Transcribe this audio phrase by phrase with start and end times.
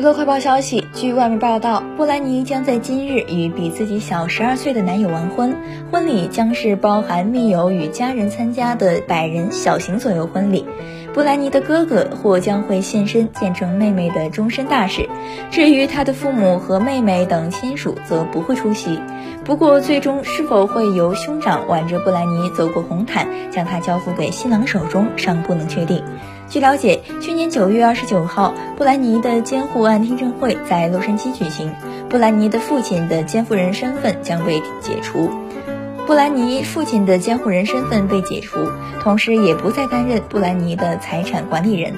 [0.00, 5.54] 娱乐快报消息，据外媒报道，布兰妮将在今日与比自己小十二岁的男友完婚，
[5.92, 10.64] 婚礼将是包含密友与家人参加的百人小型左右婚礼。
[11.12, 15.08] 布兰妮的哥哥或将会现身见证妹妹的终身大事，
[15.50, 19.00] 至于她的父母和妹妹等亲属则不会出席。
[19.44, 26.04] 不过，最终是否会由兄长挽着布兰妮走过红毯，将她交付给新郎手中，尚不能确定。
[26.48, 31.72] 据了解，去年九月二十九号，布兰妮的监护案听证会在洛杉矶举行，
[32.08, 35.30] 布兰妮的父亲的监护人身份将被解除。
[36.10, 38.68] 布兰妮父亲的监护人身份被解除，
[39.00, 41.94] 同时也不再担任布兰妮的财产管理人。